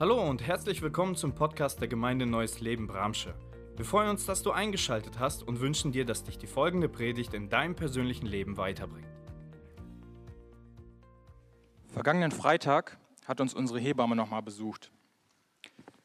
[0.00, 3.32] Hallo und herzlich willkommen zum Podcast der Gemeinde Neues Leben Bramsche.
[3.76, 7.32] Wir freuen uns, dass du eingeschaltet hast und wünschen dir, dass dich die folgende Predigt
[7.32, 9.06] in deinem persönlichen Leben weiterbringt.
[11.86, 14.90] Vergangenen Freitag hat uns unsere Hebamme nochmal besucht,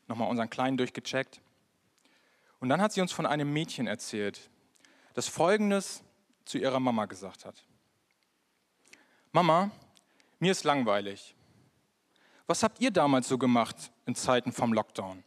[0.07, 1.41] nochmal unseren Kleinen durchgecheckt.
[2.59, 4.51] Und dann hat sie uns von einem Mädchen erzählt,
[5.15, 6.03] das Folgendes
[6.45, 7.65] zu ihrer Mama gesagt hat.
[9.31, 9.71] Mama,
[10.37, 11.35] mir ist langweilig.
[12.49, 15.23] Was habt ihr damals so gemacht in Zeiten vom Lockdown?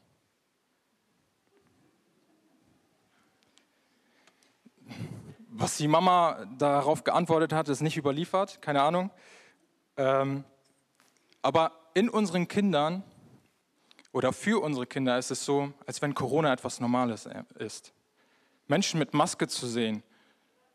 [5.50, 9.12] Was die Mama darauf geantwortet hat, ist nicht überliefert, keine Ahnung.
[9.96, 10.42] Ähm,
[11.42, 13.04] aber in unseren Kindern
[14.10, 17.92] oder für unsere Kinder ist es so, als wenn Corona etwas Normales ist.
[18.66, 20.02] Menschen mit Maske zu sehen,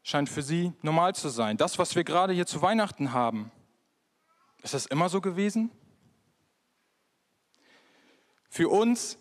[0.01, 1.57] scheint für sie normal zu sein.
[1.57, 3.51] Das, was wir gerade hier zu Weihnachten haben,
[4.63, 5.71] ist das immer so gewesen?
[8.57, 9.19] Für uns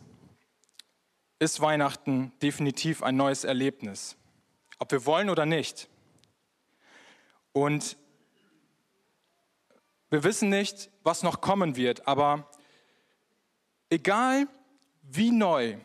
[1.38, 4.16] ist Weihnachten definitiv ein neues Erlebnis,
[4.78, 5.90] ob wir wollen oder nicht.
[7.52, 7.98] Und
[10.08, 12.50] wir wissen nicht, was noch kommen wird, aber
[13.90, 14.48] egal
[15.02, 15.76] wie neu,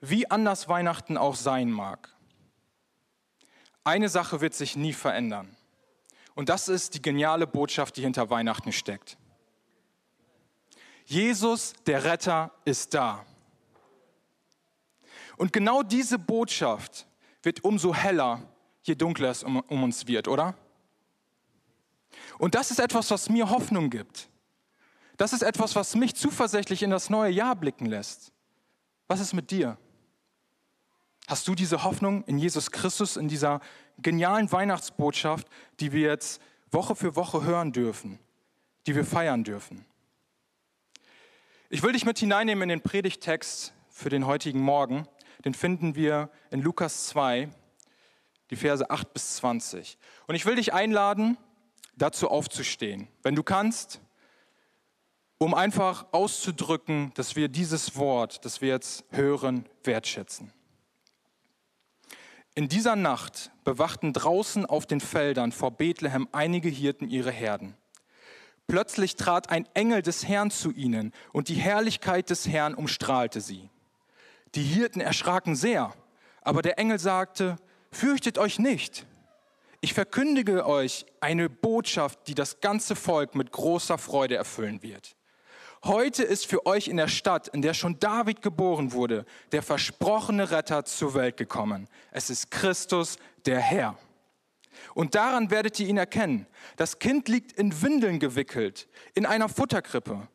[0.00, 2.14] wie anders Weihnachten auch sein mag,
[3.82, 5.56] eine Sache wird sich nie verändern.
[6.36, 9.17] Und das ist die geniale Botschaft, die hinter Weihnachten steckt.
[11.08, 13.24] Jesus, der Retter, ist da.
[15.38, 17.06] Und genau diese Botschaft
[17.42, 18.42] wird umso heller,
[18.82, 20.54] je dunkler es um, um, uns wird, oder?
[22.38, 24.28] Und das ist etwas, was mir Hoffnung gibt.
[25.16, 28.30] Das ist etwas, was mich zuversichtlich in das neue Jahr blicken lässt.
[29.06, 29.78] Was ist mit dir?
[31.26, 33.60] Hast du diese Hoffnung in Jesus Christus, in dieser
[33.96, 35.48] genialen Weihnachtsbotschaft,
[35.80, 38.18] die wir jetzt Woche für Woche hören dürfen,
[38.86, 39.86] die wir feiern dürfen?
[41.70, 45.06] Ich will dich mit hineinnehmen in den Predigtext für den heutigen Morgen.
[45.44, 47.50] Den finden wir in Lukas 2,
[48.48, 49.98] die Verse 8 bis 20.
[50.26, 51.36] Und ich will dich einladen,
[51.94, 54.00] dazu aufzustehen, wenn du kannst,
[55.36, 60.54] um einfach auszudrücken, dass wir dieses Wort, das wir jetzt hören, wertschätzen.
[62.54, 67.76] In dieser Nacht bewachten draußen auf den Feldern vor Bethlehem einige Hirten ihre Herden.
[68.68, 73.70] Plötzlich trat ein Engel des Herrn zu ihnen und die Herrlichkeit des Herrn umstrahlte sie.
[74.54, 75.94] Die Hirten erschraken sehr,
[76.42, 77.56] aber der Engel sagte,
[77.90, 79.06] fürchtet euch nicht.
[79.80, 85.16] Ich verkündige euch eine Botschaft, die das ganze Volk mit großer Freude erfüllen wird.
[85.84, 90.50] Heute ist für euch in der Stadt, in der schon David geboren wurde, der versprochene
[90.50, 91.88] Retter zur Welt gekommen.
[92.10, 93.96] Es ist Christus, der Herr.
[94.94, 96.46] Und daran werdet ihr ihn erkennen.
[96.76, 100.28] Das Kind liegt in Windeln gewickelt, in einer Futterkrippe.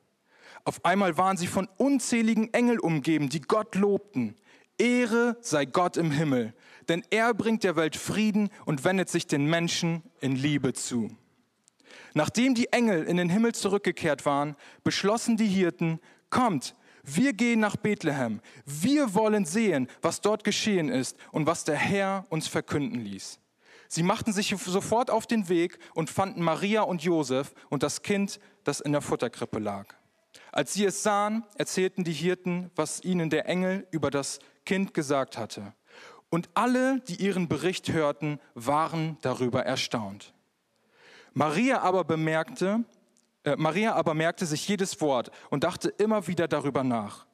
[0.66, 4.36] Auf einmal waren sie von unzähligen Engeln umgeben, die Gott lobten.
[4.78, 6.54] Ehre sei Gott im Himmel,
[6.88, 11.16] denn er bringt der Welt Frieden und wendet sich den Menschen in Liebe zu.
[12.14, 16.00] Nachdem die Engel in den Himmel zurückgekehrt waren, beschlossen die Hirten,
[16.30, 21.76] kommt, wir gehen nach Bethlehem, wir wollen sehen, was dort geschehen ist und was der
[21.76, 23.40] Herr uns verkünden ließ.
[23.94, 28.40] Sie machten sich sofort auf den Weg und fanden Maria und Josef und das Kind,
[28.64, 29.86] das in der Futterkrippe lag.
[30.52, 35.38] Als sie es sahen, erzählten die Hirten, was ihnen der Engel über das Kind gesagt
[35.38, 35.76] hatte.
[36.32, 40.34] Und alle, die ihren Bericht hörten, waren darüber erstaunt.
[41.34, 42.86] Maria aber bemerkte,
[43.44, 47.28] äh, Maria aber merkte sich jedes Wort und dachte immer wieder darüber nach.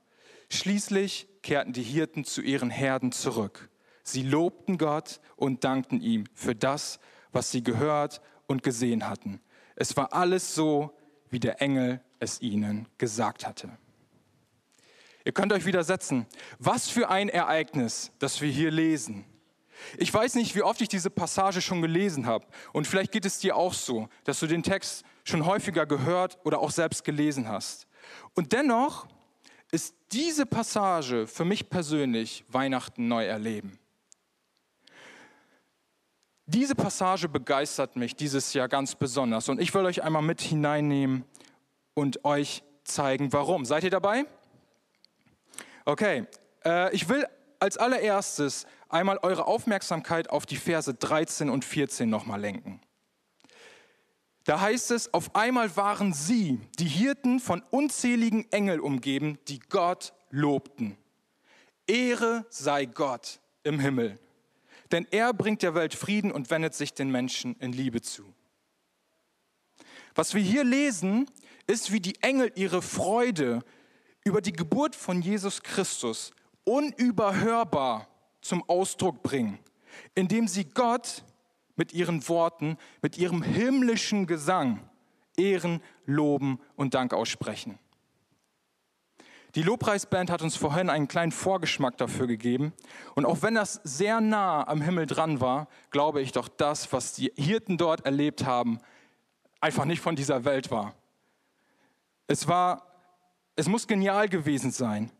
[0.50, 3.70] Schließlich kehrten die Hirten zu ihren Herden zurück.
[4.12, 7.00] Sie lobten Gott und dankten ihm für das,
[7.32, 9.42] was sie gehört und gesehen hatten.
[9.76, 10.92] Es war alles so,
[11.30, 13.70] wie der Engel es ihnen gesagt hatte.
[15.26, 16.26] Ihr könnt euch widersetzen.
[16.58, 19.26] Was für ein Ereignis, das wir hier lesen.
[19.98, 22.46] Ich weiß nicht, wie oft ich diese Passage schon gelesen habe.
[22.74, 26.60] Und vielleicht geht es dir auch so, dass du den Text schon häufiger gehört oder
[26.60, 27.88] auch selbst gelesen hast.
[28.34, 29.08] Und dennoch
[29.72, 33.78] ist diese Passage für mich persönlich Weihnachten neu erleben.
[36.52, 41.24] Diese Passage begeistert mich dieses Jahr ganz besonders und ich will euch einmal mit hineinnehmen
[41.94, 43.66] und euch zeigen, warum.
[43.66, 44.26] Seid ihr dabei?
[45.86, 46.26] Okay,
[46.66, 47.28] äh, ich will
[47.60, 52.82] als allererstes einmal eure Aufmerksamkeit auf die Verse 13 und 14 nochmal lenken.
[54.46, 60.14] Da heißt es, auf einmal waren sie, die Hirten, von unzähligen Engeln umgeben, die Gott
[60.32, 60.98] lobten.
[61.86, 64.18] Ehre sei Gott im Himmel
[64.92, 68.34] denn er bringt der Welt Frieden und wendet sich den Menschen in Liebe zu.
[70.16, 71.30] Was wir hier lesen,
[71.68, 73.64] ist, wie die Engel ihre Freude
[74.24, 76.32] über die Geburt von Jesus Christus
[76.64, 78.08] unüberhörbar
[78.42, 79.60] zum Ausdruck bringen,
[80.16, 81.24] indem sie Gott
[81.76, 84.90] mit ihren Worten, mit ihrem himmlischen Gesang
[85.38, 87.80] ehren, loben und Dank aussprechen.
[89.56, 92.74] Die Lobpreisband hat uns vorhin einen kleinen Vorgeschmack dafür gegeben.
[93.16, 97.14] Und auch wenn das sehr nah am Himmel dran war, glaube ich doch, das, was
[97.14, 98.80] die Hirten dort erlebt haben,
[99.60, 100.94] einfach nicht von dieser Welt war.
[102.28, 102.86] Es war,
[103.56, 105.12] es muss genial gewesen sein.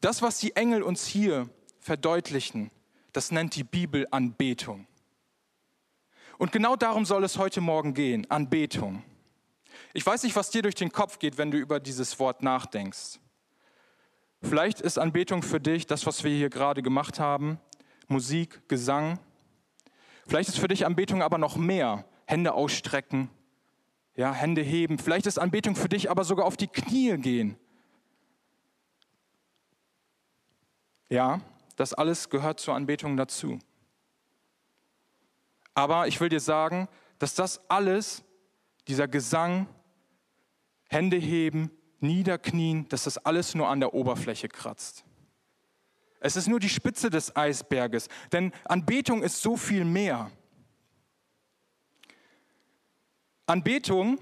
[0.00, 1.48] Das, was die Engel uns hier
[1.80, 2.70] verdeutlichen,
[3.12, 4.86] das nennt die Bibel Anbetung.
[6.38, 9.02] Und genau darum soll es heute Morgen gehen, Anbetung.
[9.94, 13.18] Ich weiß nicht, was dir durch den Kopf geht, wenn du über dieses Wort nachdenkst.
[14.42, 17.58] Vielleicht ist Anbetung für dich das, was wir hier gerade gemacht haben,
[18.06, 19.18] Musik, Gesang.
[20.26, 23.30] Vielleicht ist für dich Anbetung aber noch mehr, Hände ausstrecken,
[24.14, 24.98] ja, Hände heben.
[24.98, 27.56] Vielleicht ist Anbetung für dich aber sogar auf die Knie gehen.
[31.08, 31.40] Ja,
[31.76, 33.58] das alles gehört zur Anbetung dazu.
[35.74, 36.88] Aber ich will dir sagen,
[37.18, 38.24] dass das alles,
[38.88, 39.68] dieser Gesang,
[40.88, 41.70] Hände heben,
[42.00, 45.04] niederknien, dass das alles nur an der Oberfläche kratzt.
[46.20, 50.30] Es ist nur die Spitze des Eisberges, denn Anbetung ist so viel mehr.
[53.46, 54.18] Anbetung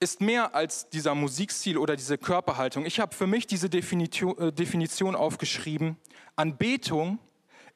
[0.00, 2.86] ist mehr als dieser Musikstil oder diese Körperhaltung.
[2.86, 5.96] Ich habe für mich diese Definition, äh, Definition aufgeschrieben.
[6.36, 7.18] Anbetung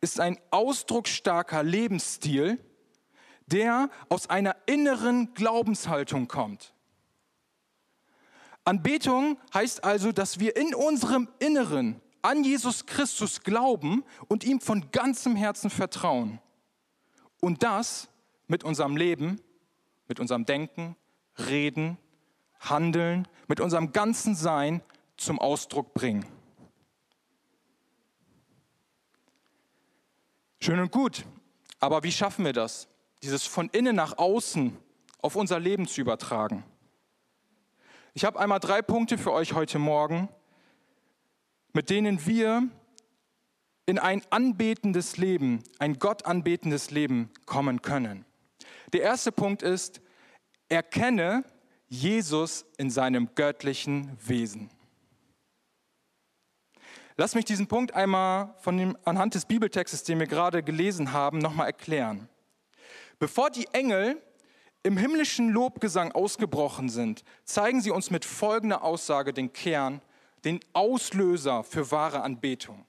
[0.00, 2.58] ist ein ausdrucksstarker Lebensstil,
[3.52, 6.72] der aus einer inneren Glaubenshaltung kommt.
[8.64, 14.90] Anbetung heißt also, dass wir in unserem Inneren an Jesus Christus glauben und ihm von
[14.92, 16.40] ganzem Herzen vertrauen.
[17.40, 18.08] Und das
[18.46, 19.40] mit unserem Leben,
[20.06, 20.96] mit unserem Denken,
[21.38, 21.98] Reden,
[22.60, 24.80] Handeln, mit unserem ganzen Sein
[25.16, 26.24] zum Ausdruck bringen.
[30.60, 31.24] Schön und gut,
[31.80, 32.86] aber wie schaffen wir das?
[33.22, 34.76] Dieses von innen nach außen
[35.18, 36.64] auf unser Leben zu übertragen.
[38.14, 40.28] Ich habe einmal drei Punkte für euch heute Morgen,
[41.72, 42.68] mit denen wir
[43.86, 48.24] in ein anbetendes Leben, ein Gott anbetendes Leben kommen können.
[48.92, 50.00] Der erste Punkt ist,
[50.68, 51.44] erkenne
[51.88, 54.70] Jesus in seinem göttlichen Wesen.
[57.16, 61.38] Lass mich diesen Punkt einmal von dem, anhand des Bibeltextes, den wir gerade gelesen haben,
[61.38, 62.28] nochmal erklären.
[63.22, 64.20] Bevor die Engel
[64.82, 70.02] im himmlischen Lobgesang ausgebrochen sind, zeigen sie uns mit folgender Aussage den Kern,
[70.44, 72.84] den Auslöser für wahre Anbetung.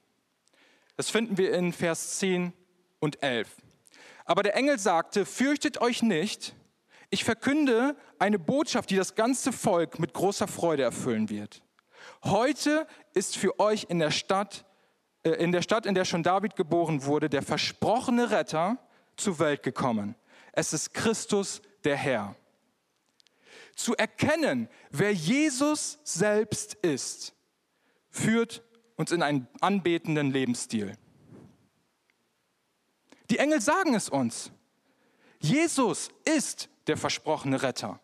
[0.96, 2.52] Das finden wir in Vers 10
[2.98, 3.48] und 11.
[4.24, 6.56] Aber der Engel sagte, fürchtet euch nicht,
[7.10, 11.62] ich verkünde eine Botschaft, die das ganze Volk mit großer Freude erfüllen wird.
[12.24, 14.64] Heute ist für euch in der Stadt,
[15.22, 18.78] äh, in der Stadt, in der schon David geboren wurde, der versprochene Retter
[19.16, 20.16] zur Welt gekommen.
[20.56, 22.36] Es ist Christus, der Herr.
[23.74, 27.34] Zu erkennen, wer Jesus selbst ist,
[28.08, 28.62] führt
[28.94, 30.96] uns in einen anbetenden Lebensstil.
[33.30, 34.52] Die Engel sagen es uns.
[35.40, 37.98] Jesus ist der versprochene Retter.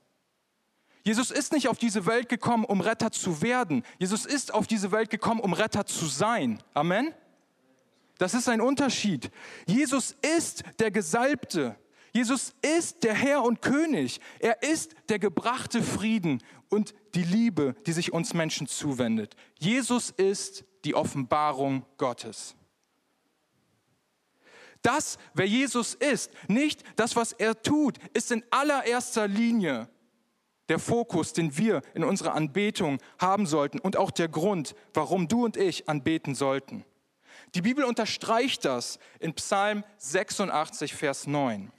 [1.05, 3.84] Jesus ist nicht auf diese Welt gekommen, um Retter zu werden.
[3.98, 6.60] Jesus ist auf diese Welt gekommen, um Retter zu sein.
[6.75, 7.15] Amen.
[8.19, 9.31] Das ist ein Unterschied.
[9.67, 11.77] Jesus ist der Gesalbte.
[12.12, 14.20] Jesus ist der Herr und König.
[14.38, 19.36] Er ist der gebrachte Frieden und die Liebe, die sich uns Menschen zuwendet.
[19.58, 22.55] Jesus ist die Offenbarung Gottes.
[24.82, 29.88] Das, wer Jesus ist, nicht das, was er tut, ist in allererster Linie
[30.70, 35.44] der Fokus, den wir in unserer Anbetung haben sollten und auch der Grund, warum du
[35.44, 36.84] und ich anbeten sollten.
[37.55, 41.72] Die Bibel unterstreicht das in Psalm 86, Vers 9.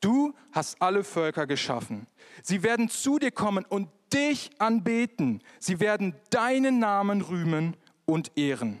[0.00, 2.06] Du hast alle Völker geschaffen.
[2.42, 5.42] Sie werden zu dir kommen und dich anbeten.
[5.58, 8.78] Sie werden deinen Namen rühmen und ehren.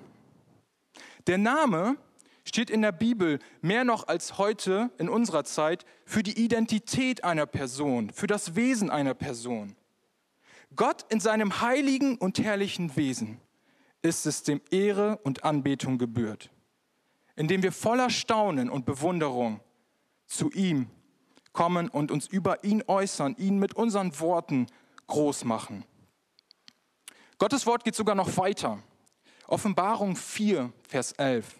[1.26, 1.96] Der Name
[2.44, 7.46] steht in der Bibel mehr noch als heute in unserer Zeit für die Identität einer
[7.46, 9.76] Person, für das Wesen einer Person.
[10.74, 13.40] Gott in seinem heiligen und herrlichen Wesen
[14.02, 16.50] ist es dem Ehre und Anbetung gebührt,
[17.36, 19.60] indem wir voller Staunen und Bewunderung
[20.26, 20.88] zu ihm
[21.52, 24.66] kommen und uns über ihn äußern, ihn mit unseren Worten
[25.06, 25.84] groß machen.
[27.38, 28.82] Gottes Wort geht sogar noch weiter.
[29.46, 31.54] Offenbarung 4, Vers 11.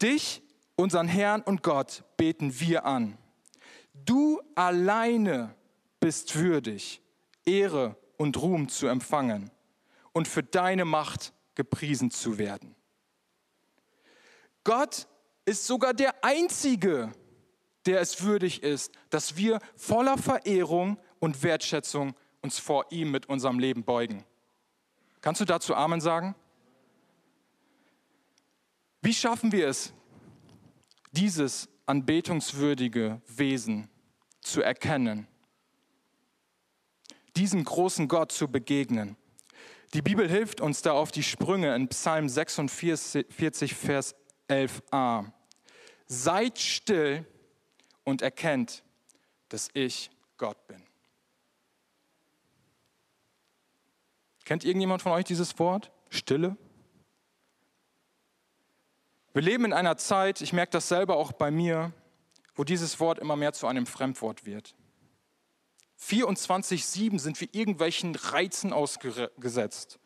[0.00, 0.42] Dich,
[0.76, 3.18] unseren Herrn und Gott, beten wir an.
[3.92, 5.54] Du alleine
[6.00, 7.02] bist würdig,
[7.44, 9.50] Ehre und Ruhm zu empfangen
[10.12, 12.74] und für deine Macht gepriesen zu werden.
[14.64, 15.06] Gott
[15.44, 17.12] ist sogar der Einzige,
[17.86, 23.58] der es würdig ist, dass wir voller Verehrung und Wertschätzung uns vor ihm mit unserem
[23.58, 24.24] Leben beugen.
[25.20, 26.34] Kannst du dazu Amen sagen?
[29.00, 29.92] Wie schaffen wir es,
[31.12, 33.88] dieses anbetungswürdige Wesen
[34.40, 35.26] zu erkennen,
[37.36, 39.16] diesem großen Gott zu begegnen?
[39.94, 44.14] Die Bibel hilft uns da auf die Sprünge in Psalm 46, Vers
[44.48, 45.32] 11a.
[46.06, 47.24] Seid still
[48.04, 48.84] und erkennt,
[49.48, 50.82] dass ich Gott bin.
[54.44, 55.90] Kennt irgendjemand von euch dieses Wort?
[56.10, 56.56] Stille?
[59.32, 61.92] Wir leben in einer Zeit, ich merke das selber auch bei mir,
[62.54, 64.74] wo dieses Wort immer mehr zu einem Fremdwort wird.
[66.00, 69.98] 24-7 sind wir irgendwelchen Reizen ausgesetzt.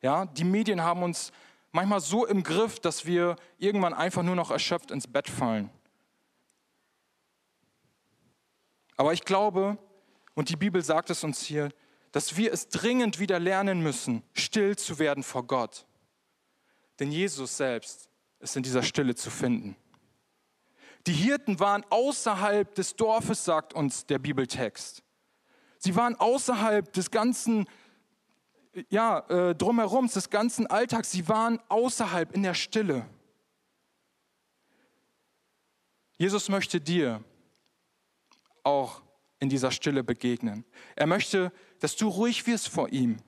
[0.00, 1.30] Ja, die Medien haben uns
[1.72, 5.70] manchmal so im Griff, dass wir irgendwann einfach nur noch erschöpft ins Bett fallen.
[8.96, 9.78] Aber ich glaube,
[10.34, 11.70] und die Bibel sagt es uns hier,
[12.12, 15.86] dass wir es dringend wieder lernen müssen, still zu werden vor Gott.
[17.00, 18.08] Denn Jesus selbst
[18.38, 19.76] ist in dieser Stille zu finden.
[21.06, 25.02] Die Hirten waren außerhalb des Dorfes, sagt uns der Bibeltext.
[25.78, 27.68] Sie waren außerhalb des ganzen,
[28.88, 31.10] ja, äh, drumherum, des ganzen Alltags.
[31.10, 33.06] Sie waren außerhalb in der Stille.
[36.16, 37.22] Jesus möchte dir
[38.64, 39.02] auch
[39.38, 40.64] in dieser Stille begegnen.
[40.96, 43.18] Er möchte, dass du ruhig wirst vor ihm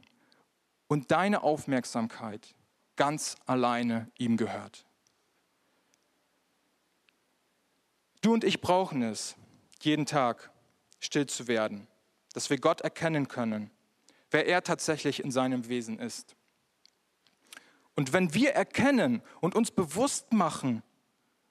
[0.88, 2.54] und deine Aufmerksamkeit
[2.96, 4.86] ganz alleine ihm gehört.
[8.22, 9.36] Du und ich brauchen es,
[9.80, 10.50] jeden Tag
[10.98, 11.86] still zu werden,
[12.32, 13.70] dass wir Gott erkennen können,
[14.30, 16.34] wer er tatsächlich in seinem Wesen ist.
[17.94, 20.82] Und wenn wir erkennen und uns bewusst machen,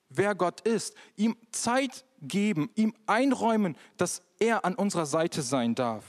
[0.10, 6.05] wer Gott ist, ihm Zeit geben, ihm einräumen, dass er an unserer Seite sein darf.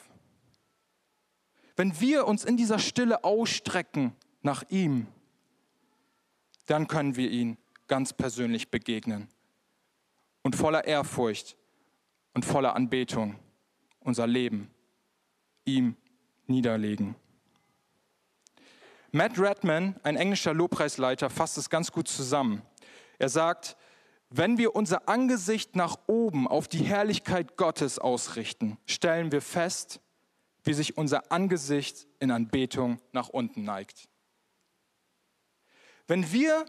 [1.76, 5.06] Wenn wir uns in dieser Stille ausstrecken nach ihm,
[6.66, 9.28] dann können wir ihn ganz persönlich begegnen
[10.42, 11.56] und voller Ehrfurcht
[12.35, 13.37] und voller Anbetung
[14.00, 14.70] unser Leben
[15.64, 15.96] ihm
[16.46, 17.16] niederlegen.
[19.12, 22.62] Matt Redman, ein englischer Lobpreisleiter, fasst es ganz gut zusammen.
[23.18, 23.76] Er sagt,
[24.30, 30.00] wenn wir unser Angesicht nach oben auf die Herrlichkeit Gottes ausrichten, stellen wir fest,
[30.64, 34.09] wie sich unser Angesicht in Anbetung nach unten neigt.
[36.09, 36.66] Wenn wir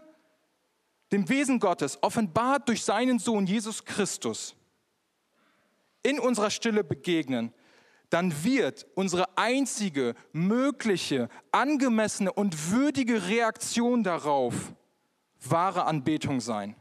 [1.10, 4.54] dem Wesen Gottes, offenbart durch seinen Sohn Jesus Christus,
[6.02, 7.52] in unserer Stille begegnen,
[8.10, 14.54] dann wird unsere einzige mögliche, angemessene und würdige Reaktion darauf
[15.40, 16.76] wahre Anbetung sein.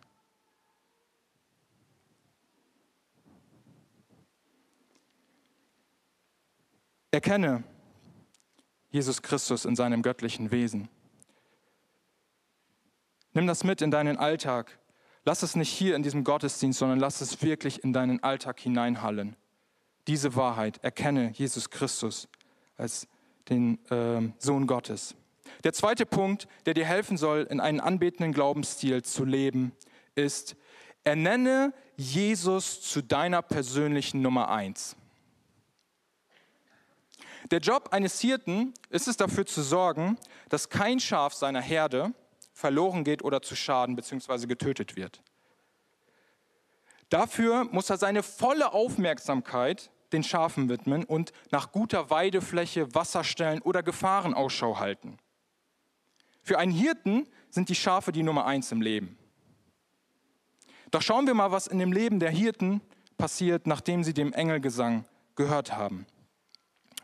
[7.12, 7.64] Erkenne
[8.90, 10.90] Jesus Christus in seinem göttlichen Wesen.
[13.34, 14.80] Nimm das mit in deinen Alltag.
[15.24, 19.36] Lass es nicht hier in diesem Gottesdienst, sondern lass es wirklich in deinen Alltag hineinhallen.
[20.08, 22.30] Diese Wahrheit, erkenne Jesus Christus
[22.78, 23.08] als
[23.50, 25.16] den äh, Sohn Gottes.
[25.64, 29.72] Der zweite Punkt, der dir helfen soll, in einen anbetenden Glaubensstil zu leben,
[30.16, 30.56] ist,
[31.04, 34.96] ernenne Jesus zu deiner persönlichen Nummer eins.
[37.52, 40.18] Der Job eines Hirten ist es dafür zu sorgen,
[40.50, 42.14] dass kein Schaf seiner Herde
[42.52, 44.48] verloren geht oder zu Schaden bzw.
[44.48, 45.22] getötet wird.
[47.10, 53.82] Dafür muss er seine volle Aufmerksamkeit den Schafen widmen und nach guter Weidefläche, Wasserstellen oder
[53.82, 55.18] Gefahren Ausschau halten.
[56.44, 59.18] Für einen Hirten sind die Schafe die Nummer eins im Leben.
[60.92, 62.82] Doch schauen wir mal, was in dem Leben der Hirten
[63.18, 66.06] passiert, nachdem sie dem Engelgesang gehört haben.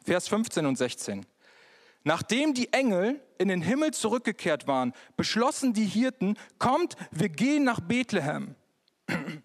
[0.04, 1.26] Vers 15 und 16.
[2.04, 7.80] Nachdem die Engel in den Himmel zurückgekehrt waren, beschlossen die Hirten, kommt, wir gehen nach
[7.80, 8.56] Bethlehem.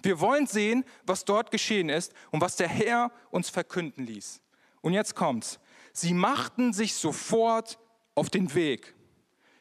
[0.00, 4.40] Wir wollen sehen, was dort geschehen ist und was der Herr uns verkünden ließ.
[4.80, 5.58] Und jetzt kommt's.
[5.92, 7.80] Sie machten sich sofort
[8.14, 8.94] auf den Weg.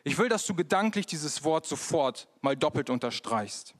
[0.03, 3.73] Ich will, dass du gedanklich dieses Wort sofort mal doppelt unterstreichst.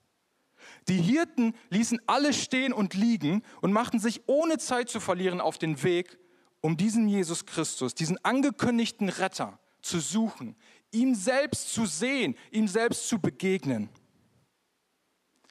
[0.88, 5.58] Die Hirten ließen alles stehen und liegen und machten sich ohne Zeit zu verlieren auf
[5.60, 6.18] den Weg
[6.62, 10.56] um diesen Jesus Christus, diesen angekündigten Retter zu suchen,
[10.92, 13.90] ihm selbst zu sehen, ihm selbst zu begegnen.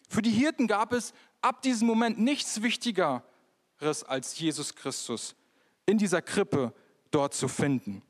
[0.08, 3.24] Für die Hirten gab es ab diesem Moment nichts wichtiger
[3.78, 5.36] als Jesus Christus
[5.84, 6.72] in dieser Krippe
[7.10, 8.02] dort zu finden.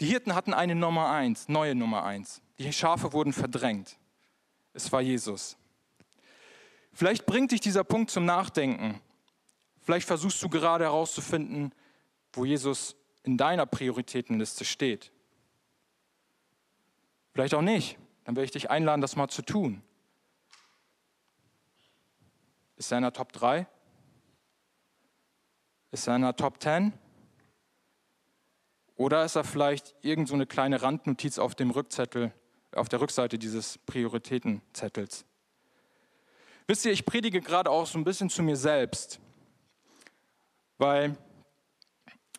[0.00, 2.42] Die Hirten hatten eine Nummer eins, neue Nummer eins.
[2.58, 3.98] Die Schafe wurden verdrängt.
[4.72, 5.56] Es war Jesus.
[6.92, 9.00] Vielleicht bringt dich dieser Punkt zum Nachdenken.
[9.82, 11.74] Vielleicht versuchst du gerade herauszufinden,
[12.32, 15.12] wo Jesus in deiner Prioritätenliste steht.
[17.32, 17.98] Vielleicht auch nicht.
[18.24, 19.82] Dann werde ich dich einladen, das mal zu tun.
[22.76, 23.66] Ist er in der Top 3?
[25.90, 26.92] Ist er in der Top 10?
[28.96, 32.32] Oder ist er vielleicht irgend so eine kleine Randnotiz auf dem Rückzettel,
[32.72, 35.24] auf der Rückseite dieses Prioritätenzettels?
[36.66, 39.20] Wisst ihr, ich predige gerade auch so ein bisschen zu mir selbst,
[40.82, 41.16] weil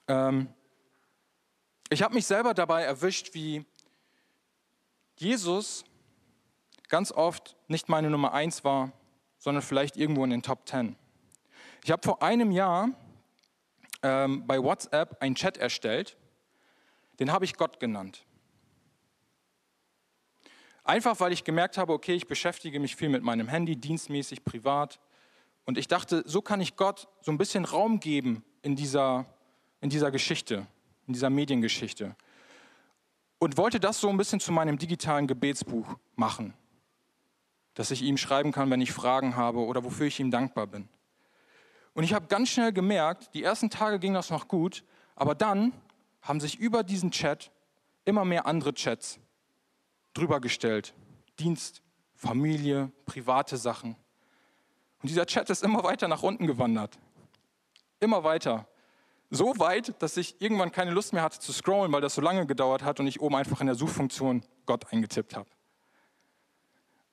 [0.10, 0.50] ähm,
[1.90, 3.66] ich habe mich selber dabei erwischt, wie
[5.16, 5.86] Jesus
[6.90, 8.92] ganz oft nicht meine Nummer eins war,
[9.38, 10.98] sondern vielleicht irgendwo in den Top Ten.
[11.86, 12.90] Ich habe vor einem Jahr
[14.02, 16.18] ähm, bei WhatsApp einen Chat erstellt,
[17.22, 18.26] den habe ich Gott genannt.
[20.84, 25.00] Einfach weil ich gemerkt habe, okay, ich beschäftige mich viel mit meinem Handy, dienstmäßig, privat.
[25.65, 29.25] Und ich dachte, so kann ich Gott so ein bisschen Raum geben in dieser,
[29.82, 30.67] in dieser Geschichte,
[31.08, 32.15] in dieser Mediengeschichte.
[33.39, 36.53] Und wollte das so ein bisschen zu meinem digitalen Gebetsbuch machen,
[37.74, 40.88] dass ich ihm schreiben kann, wenn ich Fragen habe oder wofür ich ihm dankbar bin.
[41.93, 44.84] Und ich habe ganz schnell gemerkt, die ersten Tage ging das noch gut,
[45.15, 45.74] aber dann
[46.22, 47.51] haben sich über diesen Chat
[48.05, 49.20] immer mehr andere Chats
[50.13, 50.93] drüber gestellt.
[51.39, 51.82] Dienst,
[52.15, 53.96] Familie, private Sachen.
[55.03, 56.98] Und dieser Chat ist immer weiter nach unten gewandert.
[58.00, 58.67] Immer weiter.
[59.29, 62.45] So weit, dass ich irgendwann keine Lust mehr hatte zu scrollen, weil das so lange
[62.45, 65.50] gedauert hat und ich oben einfach in der Suchfunktion Gott eingetippt habe.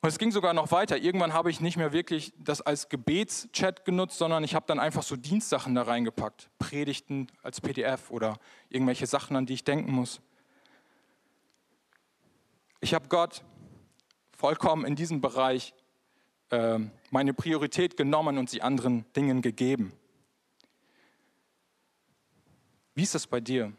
[0.02, 0.98] Und es ging sogar noch weiter.
[0.98, 5.02] Irgendwann habe ich nicht mehr wirklich das als Gebetschat genutzt, sondern ich habe dann einfach
[5.02, 6.48] so Dienstsachen da reingepackt.
[6.60, 10.20] Predigten als PDF oder irgendwelche Sachen, an die ich denken muss.
[12.80, 13.42] Ich habe Gott
[14.30, 15.74] vollkommen in diesem Bereich
[16.50, 19.92] meine Priorität genommen und sie anderen Dingen gegeben.
[22.94, 23.72] Wie ist das bei dir?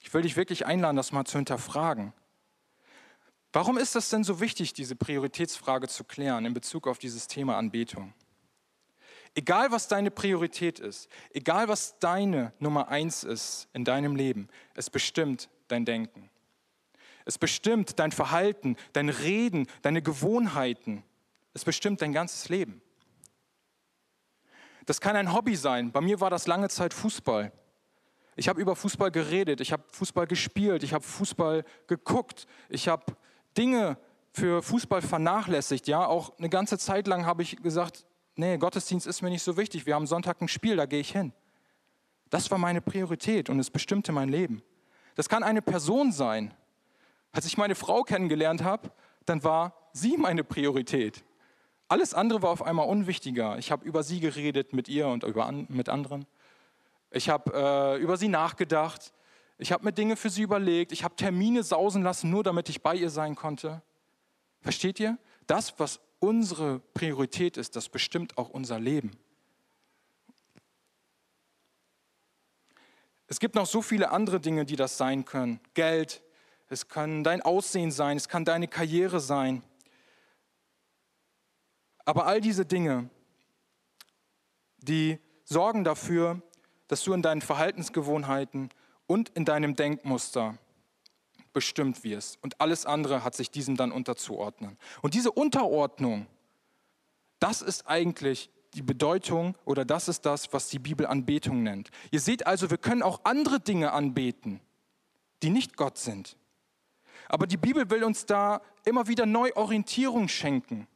[0.00, 2.12] Ich will dich wirklich einladen, das mal zu hinterfragen.
[3.52, 7.58] Warum ist das denn so wichtig, diese Prioritätsfrage zu klären in Bezug auf dieses Thema
[7.58, 8.14] Anbetung?
[9.34, 14.90] Egal, was deine Priorität ist, egal, was deine Nummer eins ist in deinem Leben, es
[14.90, 16.30] bestimmt dein Denken.
[17.24, 21.04] Es bestimmt dein Verhalten, dein Reden, deine Gewohnheiten.
[21.54, 22.80] Es bestimmt dein ganzes Leben.
[24.86, 25.92] Das kann ein Hobby sein.
[25.92, 27.52] Bei mir war das lange Zeit Fußball.
[28.34, 33.04] Ich habe über Fußball geredet, ich habe Fußball gespielt, ich habe Fußball geguckt, ich habe
[33.58, 33.98] Dinge
[34.32, 35.86] für Fußball vernachlässigt.
[35.86, 39.58] Ja, auch eine ganze Zeit lang habe ich gesagt, nee, Gottesdienst ist mir nicht so
[39.58, 39.84] wichtig.
[39.84, 41.32] Wir haben Sonntag ein Spiel, da gehe ich hin.
[42.30, 44.62] Das war meine Priorität und es bestimmte mein Leben.
[45.14, 46.54] Das kann eine Person sein,
[47.32, 48.90] als ich meine Frau kennengelernt habe,
[49.26, 51.24] dann war sie meine Priorität.
[51.92, 53.58] Alles andere war auf einmal unwichtiger.
[53.58, 56.24] Ich habe über sie geredet mit ihr und über an, mit anderen.
[57.10, 59.12] Ich habe äh, über sie nachgedacht.
[59.58, 60.92] Ich habe mir Dinge für sie überlegt.
[60.92, 63.82] Ich habe Termine sausen lassen, nur damit ich bei ihr sein konnte.
[64.62, 65.18] Versteht ihr?
[65.46, 69.10] Das, was unsere Priorität ist, das bestimmt auch unser Leben.
[73.26, 75.60] Es gibt noch so viele andere Dinge, die das sein können.
[75.74, 76.22] Geld,
[76.70, 79.62] es kann dein Aussehen sein, es kann deine Karriere sein.
[82.04, 83.08] Aber all diese Dinge,
[84.78, 86.42] die sorgen dafür,
[86.88, 88.70] dass du in deinen Verhaltensgewohnheiten
[89.06, 90.58] und in deinem Denkmuster
[91.52, 92.42] bestimmt wirst.
[92.42, 94.78] Und alles andere hat sich diesem dann unterzuordnen.
[95.02, 96.26] Und diese Unterordnung,
[97.38, 101.90] das ist eigentlich die Bedeutung oder das ist das, was die Bibel Anbetung nennt.
[102.10, 104.60] Ihr seht also, wir können auch andere Dinge anbeten,
[105.42, 106.36] die nicht Gott sind.
[107.28, 110.86] Aber die Bibel will uns da immer wieder neu Orientierung schenken.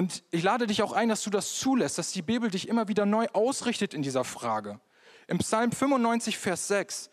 [0.00, 2.88] Und ich lade dich auch ein, dass du das zulässt, dass die Bibel dich immer
[2.88, 4.80] wieder neu ausrichtet in dieser Frage.
[5.26, 7.10] Im Psalm 95, Vers 6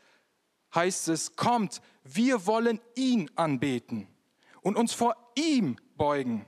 [0.73, 4.07] heißt es, kommt, wir wollen ihn anbeten
[4.61, 6.45] und uns vor ihm beugen.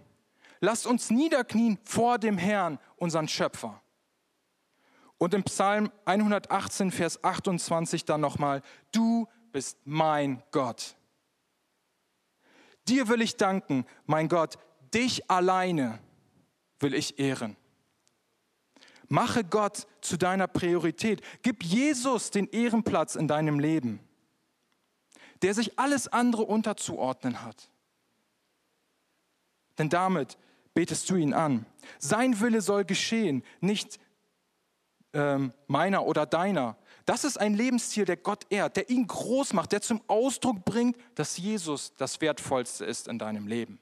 [0.61, 3.81] Lasst uns niederknien vor dem Herrn, unseren Schöpfer.
[5.17, 8.61] Und im Psalm 118, Vers 28 dann nochmal,
[8.93, 10.95] du bist mein Gott.
[12.87, 14.57] Dir will ich danken, mein Gott,
[14.93, 15.99] dich alleine
[16.79, 17.55] will ich ehren.
[19.07, 21.21] Mache Gott zu deiner Priorität.
[21.41, 23.99] Gib Jesus den Ehrenplatz in deinem Leben,
[25.41, 27.69] der sich alles andere unterzuordnen hat.
[29.79, 30.37] Denn damit
[30.73, 31.65] betest du ihn an.
[31.97, 33.99] Sein Wille soll geschehen, nicht
[35.13, 36.77] ähm, meiner oder deiner.
[37.05, 40.97] Das ist ein Lebensstil, der Gott ehrt, der ihn groß macht, der zum Ausdruck bringt,
[41.15, 43.79] dass Jesus das Wertvollste ist in deinem Leben.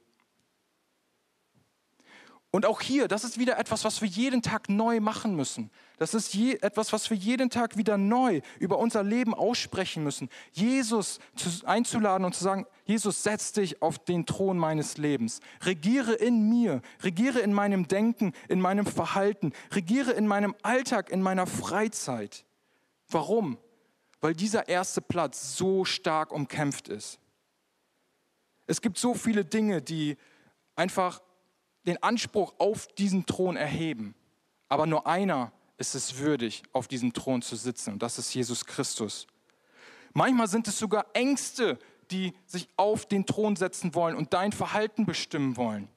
[2.58, 5.70] Und auch hier, das ist wieder etwas, was wir jeden Tag neu machen müssen.
[6.00, 10.28] Das ist je, etwas, was wir jeden Tag wieder neu über unser Leben aussprechen müssen.
[10.54, 15.40] Jesus zu, einzuladen und zu sagen, Jesus, setz dich auf den Thron meines Lebens.
[15.66, 21.22] Regiere in mir, regiere in meinem Denken, in meinem Verhalten, regiere in meinem Alltag, in
[21.22, 22.44] meiner Freizeit.
[23.08, 23.60] Warum?
[24.20, 27.20] Weil dieser erste Platz so stark umkämpft ist.
[28.66, 30.18] Es gibt so viele Dinge, die
[30.76, 31.22] einfach
[31.88, 34.14] den Anspruch auf diesen Thron erheben.
[34.70, 38.66] Aber nur einer ist es würdig, auf diesem Thron zu sitzen, und das ist Jesus
[38.66, 39.26] Christus.
[40.14, 41.80] Manchmal sind es sogar Ängste,
[42.12, 45.88] die sich auf den Thron setzen wollen und dein Verhalten bestimmen wollen.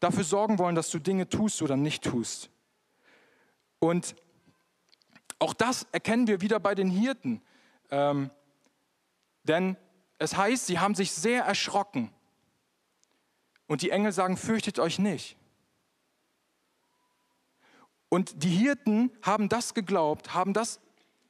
[0.00, 2.50] Dafür sorgen wollen, dass du Dinge tust oder nicht tust.
[3.78, 4.14] Und
[5.38, 7.42] auch das erkennen wir wieder bei den Hirten.
[7.90, 8.30] Ähm,
[9.44, 9.76] denn
[10.18, 12.12] es heißt, sie haben sich sehr erschrocken.
[13.72, 15.34] Und die Engel sagen, fürchtet euch nicht.
[18.10, 20.78] Und die Hirten haben das geglaubt, haben das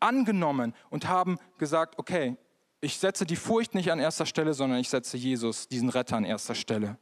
[0.00, 2.37] angenommen und haben gesagt, okay,
[2.81, 6.24] ich setze die Furcht nicht an erster Stelle, sondern ich setze Jesus, diesen Retter, an
[6.24, 6.98] erster Stelle.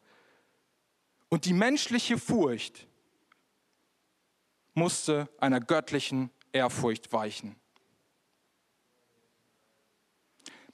[1.30, 2.86] Und die menschliche Furcht
[4.74, 7.56] musste einer göttlichen Ehrfurcht weichen.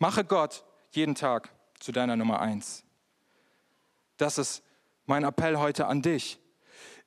[0.01, 2.83] Mache Gott jeden Tag zu deiner Nummer eins.
[4.17, 4.63] Das ist
[5.07, 6.41] mein Appell heute an dich.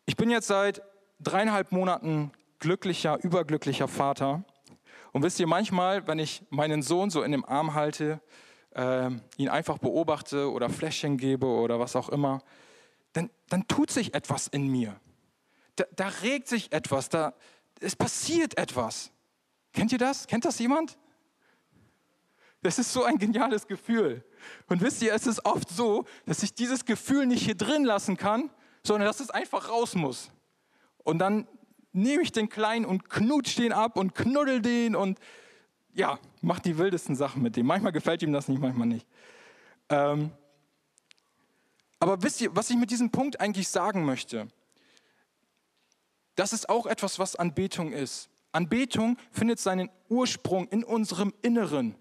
[0.06, 0.82] Ich bin jetzt seit
[1.19, 4.43] dreieinhalb Monaten glücklicher, überglücklicher Vater.
[5.12, 8.22] Und wisst ihr, manchmal, wenn ich meinen Sohn so in dem Arm halte,
[8.76, 12.41] äh, ihn einfach beobachte oder Fläschchen gebe oder was auch immer,
[13.13, 15.00] dann, dann tut sich etwas in mir.
[15.76, 17.34] Da, da regt sich etwas, da,
[17.80, 19.12] es passiert etwas.
[19.74, 20.28] Kennt ihr das?
[20.28, 20.98] Kennt das jemand?
[22.62, 24.24] Das ist so ein geniales Gefühl.
[24.67, 28.17] Und wisst ihr, es ist oft so, dass ich dieses Gefühl nicht hier drin lassen
[28.17, 28.50] kann,
[28.84, 30.32] sondern dass es einfach raus muss.
[31.04, 31.48] Und dann
[31.93, 35.19] nehme ich den Kleinen und knutsch den ab und knuddel den und
[35.93, 37.65] ja, mach die wildesten Sachen mit dem.
[37.65, 39.08] Manchmal gefällt ihm das nicht, manchmal nicht.
[39.89, 40.32] Ähm,
[42.00, 44.48] aber wisst ihr, was ich mit diesem Punkt eigentlich sagen möchte?
[46.36, 48.30] Das ist auch etwas, was Anbetung ist.
[48.52, 51.95] Anbetung findet seinen Ursprung in unserem Inneren.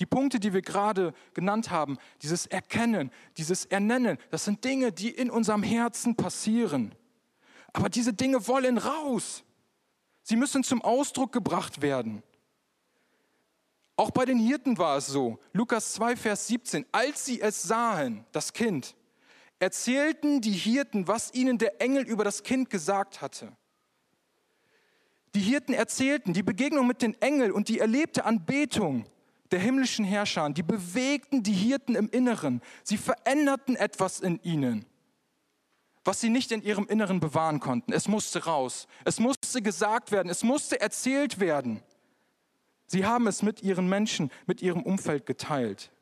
[0.00, 5.10] Die Punkte, die wir gerade genannt haben, dieses Erkennen, dieses Ernennen, das sind Dinge, die
[5.10, 6.94] in unserem Herzen passieren.
[7.72, 9.44] Aber diese Dinge wollen raus.
[10.22, 12.22] Sie müssen zum Ausdruck gebracht werden.
[13.96, 15.38] Auch bei den Hirten war es so.
[15.52, 16.86] Lukas 2, Vers 17.
[16.90, 18.96] Als sie es sahen, das Kind,
[19.60, 23.52] erzählten die Hirten, was ihnen der Engel über das Kind gesagt hatte.
[25.34, 29.04] Die Hirten erzählten die Begegnung mit den Engeln und die erlebte Anbetung
[29.54, 32.60] der himmlischen Herrscher, die bewegten die Hirten im Inneren.
[32.82, 34.84] Sie veränderten etwas in ihnen,
[36.04, 37.92] was sie nicht in ihrem Inneren bewahren konnten.
[37.92, 38.88] Es musste raus.
[39.04, 40.28] Es musste gesagt werden.
[40.28, 41.84] Es musste erzählt werden.
[42.88, 45.92] Sie haben es mit ihren Menschen, mit ihrem Umfeld geteilt.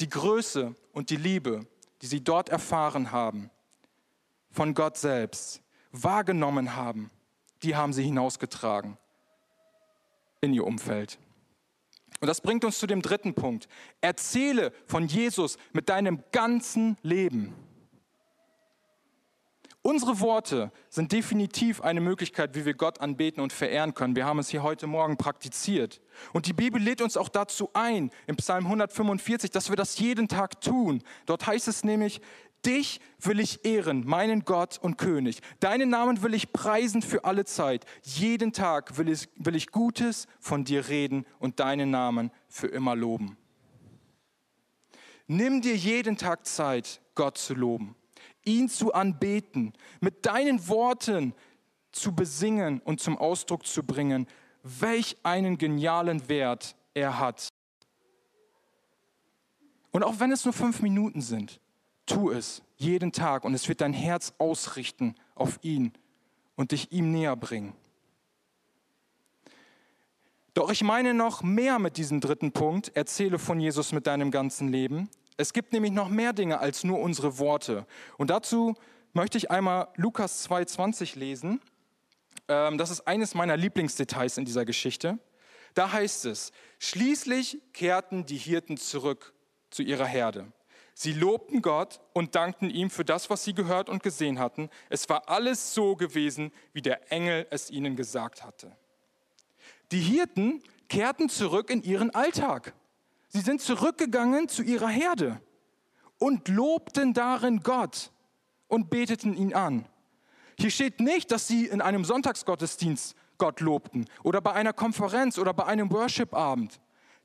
[0.00, 1.66] Die Größe und die Liebe,
[2.02, 3.48] die sie dort erfahren haben,
[4.50, 7.10] von Gott selbst, wahrgenommen haben,
[7.62, 8.98] die haben sie hinausgetragen
[10.40, 11.18] in ihr Umfeld.
[12.20, 13.68] Und das bringt uns zu dem dritten Punkt.
[14.00, 17.54] Erzähle von Jesus mit deinem ganzen Leben.
[19.82, 24.16] Unsere Worte sind definitiv eine Möglichkeit, wie wir Gott anbeten und verehren können.
[24.16, 26.02] Wir haben es hier heute Morgen praktiziert.
[26.32, 30.26] Und die Bibel lädt uns auch dazu ein, im Psalm 145, dass wir das jeden
[30.28, 31.02] Tag tun.
[31.26, 32.20] Dort heißt es nämlich,
[32.66, 35.40] Dich will ich ehren, meinen Gott und König.
[35.60, 37.84] Deinen Namen will ich preisen für alle Zeit.
[38.02, 42.96] Jeden Tag will ich, will ich Gutes von dir reden und deinen Namen für immer
[42.96, 43.36] loben.
[45.26, 47.94] Nimm dir jeden Tag Zeit, Gott zu loben,
[48.44, 51.34] ihn zu anbeten, mit deinen Worten
[51.92, 54.26] zu besingen und zum Ausdruck zu bringen,
[54.62, 57.48] welch einen genialen Wert er hat.
[59.90, 61.60] Und auch wenn es nur fünf Minuten sind,
[62.08, 65.92] Tu es jeden Tag und es wird dein Herz ausrichten auf ihn
[66.56, 67.74] und dich ihm näher bringen.
[70.54, 74.68] Doch ich meine noch mehr mit diesem dritten Punkt, erzähle von Jesus mit deinem ganzen
[74.68, 75.10] Leben.
[75.36, 77.86] Es gibt nämlich noch mehr Dinge als nur unsere Worte.
[78.16, 78.74] Und dazu
[79.12, 81.60] möchte ich einmal Lukas 2.20 lesen.
[82.48, 85.18] Ähm, das ist eines meiner Lieblingsdetails in dieser Geschichte.
[85.74, 89.34] Da heißt es, schließlich kehrten die Hirten zurück
[89.70, 90.50] zu ihrer Herde.
[91.00, 94.68] Sie lobten Gott und dankten ihm für das, was sie gehört und gesehen hatten.
[94.88, 98.76] Es war alles so gewesen, wie der Engel es ihnen gesagt hatte.
[99.92, 102.74] Die Hirten kehrten zurück in ihren Alltag.
[103.28, 105.40] Sie sind zurückgegangen zu ihrer Herde
[106.18, 108.10] und lobten darin Gott
[108.66, 109.86] und beteten ihn an.
[110.58, 115.54] Hier steht nicht, dass sie in einem Sonntagsgottesdienst Gott lobten oder bei einer Konferenz oder
[115.54, 116.80] bei einem Worship-Abend.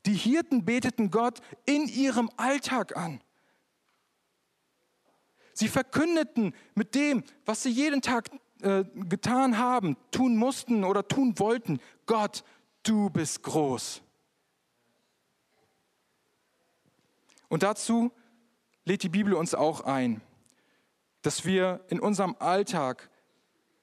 [0.06, 3.20] Die Hirten beteten Gott in ihrem Alltag an.
[5.54, 8.28] Sie verkündeten mit dem, was sie jeden Tag
[8.60, 12.44] äh, getan haben, tun mussten oder tun wollten, Gott,
[12.82, 14.02] du bist groß.
[17.48, 18.10] Und dazu
[18.84, 20.20] lädt die Bibel uns auch ein,
[21.22, 23.08] dass wir in unserem Alltag,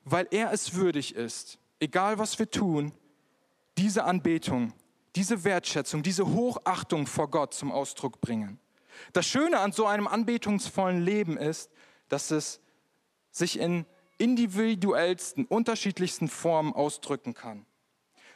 [0.03, 2.91] weil er es würdig ist, egal was wir tun,
[3.77, 4.73] diese Anbetung,
[5.15, 8.59] diese Wertschätzung, diese Hochachtung vor Gott zum Ausdruck bringen.
[9.13, 11.71] Das Schöne an so einem anbetungsvollen Leben ist,
[12.09, 12.61] dass es
[13.31, 13.85] sich in
[14.17, 17.65] individuellsten, unterschiedlichsten Formen ausdrücken kann.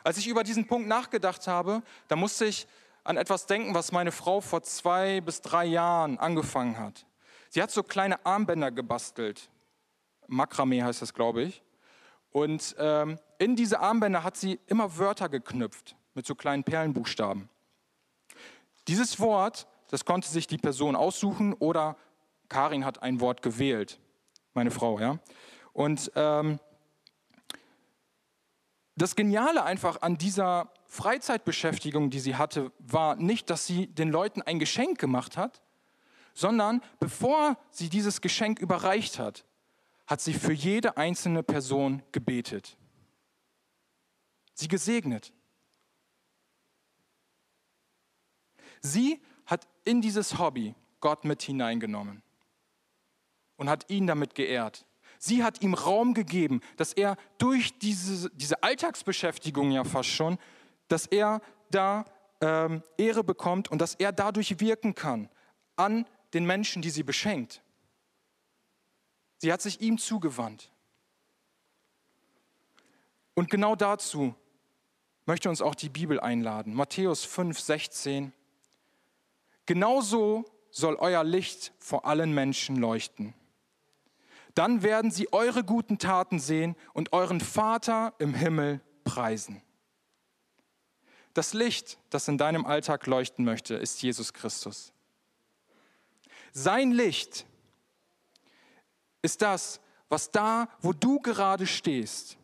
[0.04, 2.68] Als ich über diesen Punkt nachgedacht habe, da musste ich
[3.04, 7.06] an etwas denken, was meine Frau vor zwei bis drei Jahren angefangen hat.
[7.50, 9.50] Sie hat so kleine Armbänder gebastelt.
[10.28, 11.64] Makramee heißt das, glaube ich.
[12.32, 17.50] Und ähm, in diese Armbänder hat sie immer Wörter geknüpft mit so kleinen Perlenbuchstaben.
[18.88, 21.98] Dieses Wort, das konnte sich die Person aussuchen oder
[22.50, 24.00] Karin hat ein Wort gewählt,
[24.54, 25.20] meine Frau, ja.
[25.74, 26.60] Und ähm,
[28.96, 34.42] das Geniale einfach an dieser Freizeitbeschäftigung, die sie hatte, war nicht, dass sie den Leuten
[34.42, 35.62] ein Geschenk gemacht hat,
[36.34, 39.46] sondern bevor sie dieses Geschenk überreicht hat,
[40.08, 42.78] hat sie für jede einzelne Person gebetet,
[44.54, 45.34] sie gesegnet.
[48.82, 52.22] Sie hat in dieses Hobby Gott mit hineingenommen
[53.58, 54.86] und hat ihn damit geehrt.
[55.18, 60.38] Sie hat ihm Raum gegeben, dass er durch diese, diese Alltagsbeschäftigung ja fast schon,
[60.88, 62.06] dass er da
[62.42, 65.30] ähm, Ehre bekommt und dass er dadurch wirken kann
[65.76, 67.62] an den Menschen, die sie beschenkt.
[69.38, 70.72] Sie hat sich ihm zugewandt.
[73.34, 74.34] Und genau dazu
[75.26, 76.74] möchte uns auch die Bibel einladen.
[76.74, 78.34] Matthäus 5, 16.
[79.66, 83.34] Genauso soll euer Licht vor allen Menschen leuchten.
[84.54, 89.62] Dann werden sie eure guten Taten sehen und euren Vater im Himmel preisen.
[91.34, 94.94] Das Licht, das in deinem Alltag leuchten möchte, ist Jesus Christus.
[96.54, 97.46] Sein Licht
[99.22, 102.38] ist das, was da, wo du gerade stehst,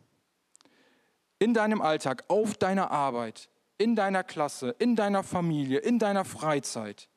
[1.38, 7.08] in deinem Alltag, auf deiner Arbeit, in deiner Klasse, in deiner Familie, in deiner Freizeit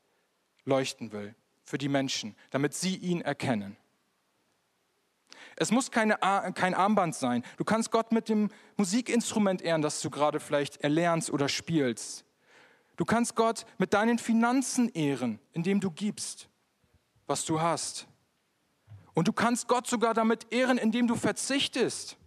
[0.65, 3.77] leuchten will für die Menschen, damit sie ihn erkennen.
[5.57, 6.17] Es muss keine,
[6.53, 7.43] kein Armband sein.
[7.57, 12.25] Du kannst Gott mit dem Musikinstrument ehren, das du gerade vielleicht erlernst oder spielst.
[12.97, 16.49] Du kannst Gott mit deinen Finanzen ehren, indem du gibst,
[17.25, 18.07] was du hast.
[19.13, 22.17] Und du kannst Gott sogar damit ehren, indem du verzichtest.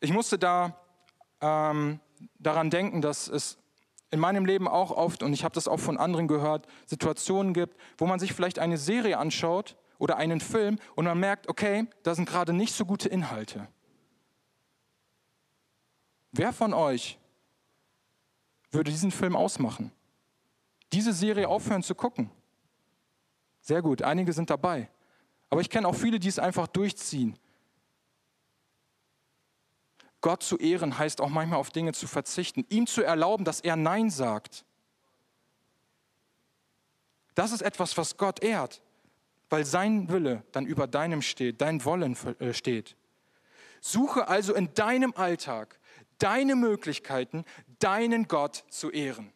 [0.00, 0.80] Ich musste da
[1.40, 1.98] ähm,
[2.38, 3.58] daran denken, dass es
[4.10, 7.76] in meinem Leben auch oft, und ich habe das auch von anderen gehört, Situationen gibt,
[7.98, 12.14] wo man sich vielleicht eine Serie anschaut oder einen Film und man merkt, okay, da
[12.14, 13.68] sind gerade nicht so gute Inhalte.
[16.32, 17.18] Wer von euch
[18.70, 19.92] würde diesen Film ausmachen?
[20.92, 22.30] Diese Serie aufhören zu gucken?
[23.60, 24.88] Sehr gut, einige sind dabei.
[25.50, 27.38] Aber ich kenne auch viele, die es einfach durchziehen
[30.20, 33.76] Gott zu ehren heißt auch manchmal auf Dinge zu verzichten, ihm zu erlauben, dass er
[33.76, 34.64] Nein sagt.
[37.34, 38.82] Das ist etwas, was Gott ehrt,
[39.48, 42.96] weil sein Wille dann über deinem steht, dein Wollen äh, steht.
[43.80, 45.78] Suche also in deinem Alltag
[46.18, 47.44] deine Möglichkeiten,
[47.78, 49.32] deinen Gott zu ehren.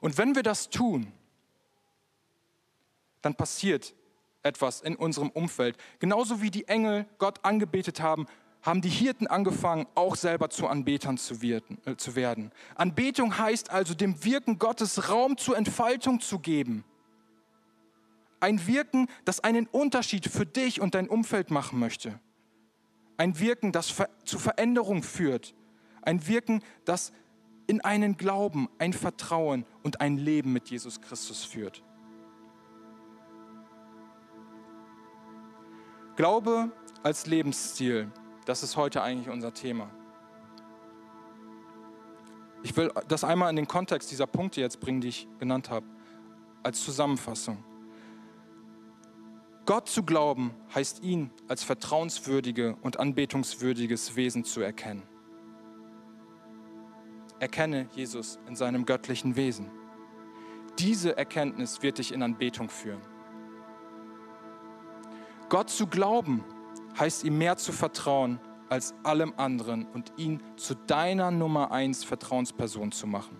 [0.00, 1.12] Und wenn wir das tun,
[3.22, 3.94] dann passiert
[4.42, 5.76] etwas in unserem Umfeld.
[5.98, 8.26] Genauso wie die Engel Gott angebetet haben,
[8.62, 12.50] haben die Hirten angefangen, auch selber zu Anbetern zu werden.
[12.74, 16.84] Anbetung heißt also, dem Wirken Gottes Raum zur Entfaltung zu geben.
[18.40, 22.20] Ein Wirken, das einen Unterschied für dich und dein Umfeld machen möchte.
[23.16, 25.54] Ein Wirken, das zu Veränderung führt.
[26.02, 27.12] Ein Wirken, das
[27.66, 31.82] in einen Glauben, ein Vertrauen und ein Leben mit Jesus Christus führt.
[36.18, 36.72] Glaube
[37.04, 38.10] als Lebensstil,
[38.44, 39.88] das ist heute eigentlich unser Thema.
[42.64, 45.86] Ich will das einmal in den Kontext dieser Punkte jetzt bringen, die ich genannt habe,
[46.64, 47.62] als Zusammenfassung.
[49.64, 55.04] Gott zu glauben heißt ihn als vertrauenswürdige und anbetungswürdiges Wesen zu erkennen.
[57.38, 59.70] Erkenne Jesus in seinem göttlichen Wesen.
[60.80, 63.17] Diese Erkenntnis wird dich in Anbetung führen.
[65.48, 66.44] Gott zu glauben
[66.98, 72.92] heißt ihm mehr zu vertrauen als allem anderen und ihn zu deiner Nummer eins Vertrauensperson
[72.92, 73.36] zu machen.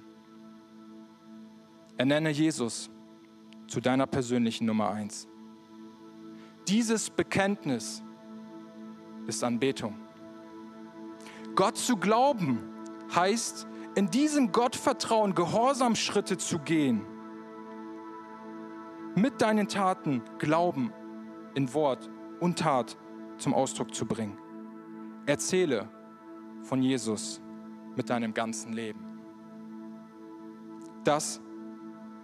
[1.99, 2.91] Ernenne Jesus
[3.67, 5.29] zu deiner persönlichen Nummer eins.
[6.67, 8.03] Dieses Bekenntnis
[9.27, 9.95] ist Anbetung.
[11.55, 12.61] Gott zu glauben
[13.15, 17.05] heißt, in diesem Gottvertrauen Gehorsamschritte zu gehen.
[19.15, 20.93] Mit deinen Taten Glauben
[21.59, 22.97] in Wort und Tat
[23.37, 24.39] zum Ausdruck zu bringen.
[25.27, 25.89] Erzähle
[26.63, 27.43] von Jesus
[27.97, 29.01] mit deinem ganzen Leben.
[31.03, 31.41] Das